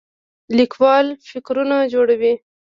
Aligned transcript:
لیکوال 0.57 1.07
فکرونه 1.29 1.77
جوړوي 1.93 2.33